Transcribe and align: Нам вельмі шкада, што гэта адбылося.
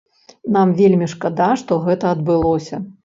Нам 0.55 0.71
вельмі 0.79 1.09
шкада, 1.13 1.51
што 1.63 1.77
гэта 1.85 2.11
адбылося. 2.15 2.81